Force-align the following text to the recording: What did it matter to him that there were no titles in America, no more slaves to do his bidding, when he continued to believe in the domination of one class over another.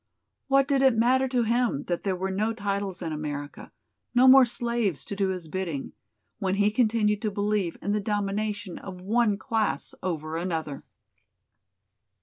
What 0.47 0.67
did 0.67 0.81
it 0.81 0.97
matter 0.97 1.27
to 1.27 1.43
him 1.43 1.83
that 1.83 2.01
there 2.01 2.15
were 2.15 2.31
no 2.31 2.53
titles 2.55 3.03
in 3.03 3.13
America, 3.13 3.71
no 4.15 4.27
more 4.27 4.45
slaves 4.45 5.05
to 5.05 5.15
do 5.15 5.27
his 5.29 5.47
bidding, 5.47 5.93
when 6.39 6.55
he 6.55 6.71
continued 6.71 7.21
to 7.21 7.29
believe 7.29 7.77
in 7.83 7.91
the 7.91 8.01
domination 8.01 8.79
of 8.79 8.99
one 9.01 9.37
class 9.37 9.93
over 10.01 10.37
another. 10.37 10.83